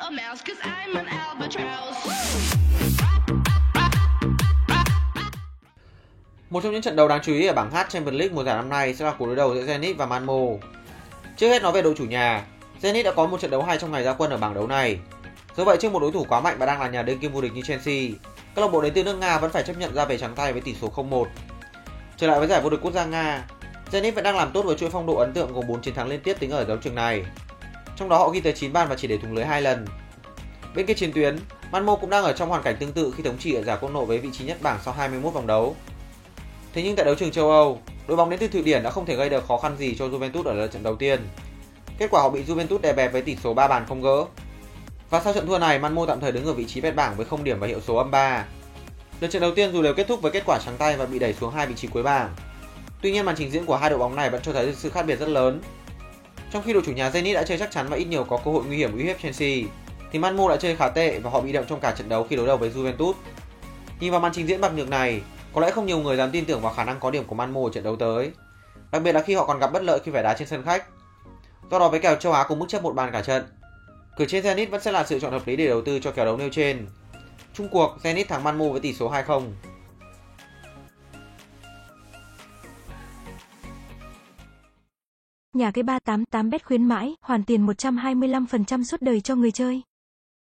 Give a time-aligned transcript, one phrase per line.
[0.00, 2.06] a mouse, cause I'm an albatross.
[6.50, 8.56] Một trong những trận đấu đáng chú ý ở bảng H Champions League mùa giải
[8.56, 10.38] năm nay sẽ là cuộc đối đầu giữa Zenit và Malmo.
[11.36, 12.44] Trước hết nói về đội chủ nhà,
[12.82, 14.98] Zenit đã có một trận đấu hay trong ngày ra quân ở bảng đấu này.
[15.56, 17.40] Do vậy trước một đối thủ quá mạnh và đang là nhà đương kim vô
[17.40, 18.08] địch như Chelsea,
[18.54, 20.52] câu lạc bộ đến từ nước Nga vẫn phải chấp nhận ra về trắng tay
[20.52, 21.26] với tỷ số 0-1.
[22.16, 23.44] Trở lại với giải vô địch quốc gia Nga,
[23.92, 26.08] Zenit vẫn đang làm tốt với chuỗi phong độ ấn tượng gồm 4 chiến thắng
[26.08, 27.24] liên tiếp tính ở đấu trường này.
[28.00, 29.86] Trong đó họ ghi tới 9 bàn và chỉ để thủng lưới hai lần.
[30.74, 31.38] Bên kia chiến tuyến,
[31.72, 33.90] Malmo cũng đang ở trong hoàn cảnh tương tự khi thống trị ở giải quốc
[33.90, 35.76] nội với vị trí nhất bảng sau 21 vòng đấu.
[36.72, 39.06] Thế nhưng tại đấu trường châu Âu, đội bóng đến từ Thụy Điển đã không
[39.06, 41.20] thể gây được khó khăn gì cho Juventus ở lượt trận đầu tiên.
[41.98, 44.24] Kết quả họ bị Juventus đè bẹp với tỷ số 3 bàn không gỡ.
[45.10, 47.26] Và sau trận thua này, Malmo tạm thời đứng ở vị trí bét bảng với
[47.26, 48.44] 0 điểm và hiệu số âm 3.
[49.20, 51.18] Lượt trận đầu tiên dù đều kết thúc với kết quả trắng tay và bị
[51.18, 52.34] đẩy xuống hai vị trí cuối bảng.
[53.02, 55.02] Tuy nhiên màn trình diễn của hai đội bóng này vẫn cho thấy sự khác
[55.02, 55.60] biệt rất lớn.
[56.50, 58.50] Trong khi đội chủ nhà Zenit đã chơi chắc chắn và ít nhiều có cơ
[58.50, 59.68] hội nguy hiểm uy hiếp Chelsea,
[60.12, 62.36] thì Malmo đã chơi khá tệ và họ bị động trong cả trận đấu khi
[62.36, 63.12] đối đầu với Juventus.
[64.00, 65.20] Nhìn vào màn trình diễn bạc nhược này,
[65.54, 67.60] có lẽ không nhiều người dám tin tưởng vào khả năng có điểm của Malmo
[67.60, 68.30] ở trận đấu tới.
[68.92, 70.86] Đặc biệt là khi họ còn gặp bất lợi khi phải đá trên sân khách.
[71.70, 73.44] Do đó với kèo châu Á cùng mức chấp một bàn cả trận,
[74.16, 76.24] cửa trên Zenit vẫn sẽ là sự chọn hợp lý để đầu tư cho kèo
[76.24, 76.86] đấu nêu trên.
[77.54, 79.42] Trung cuộc Zenit thắng Malmo với tỷ số 2-0.
[85.54, 89.82] Nhà cái 388bet khuyến mãi, hoàn tiền 125% suốt đời cho người chơi.